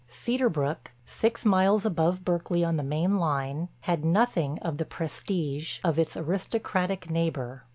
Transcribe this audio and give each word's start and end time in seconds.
Cedar 0.07 0.49
Brook, 0.49 0.93
six 1.05 1.45
miles 1.45 1.85
above 1.85 2.25
Berkeley 2.25 2.63
on 2.63 2.75
the 2.75 2.81
main 2.81 3.19
line, 3.19 3.69
had 3.81 4.03
none 4.03 4.57
of 4.63 4.79
the 4.79 4.83
prestige 4.83 5.77
of 5.83 5.99
its 5.99 6.17
aristocratic 6.17 7.11
neighbor. 7.11 7.65